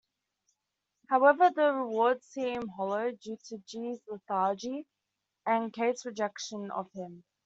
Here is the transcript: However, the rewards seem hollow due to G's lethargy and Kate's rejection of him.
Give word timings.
However, 1.09 1.51
the 1.55 1.73
rewards 1.73 2.25
seem 2.25 2.69
hollow 2.69 3.11
due 3.11 3.37
to 3.49 3.59
G's 3.67 4.01
lethargy 4.09 4.87
and 5.45 5.71
Kate's 5.71 6.07
rejection 6.07 6.71
of 6.71 6.89
him. 6.93 7.23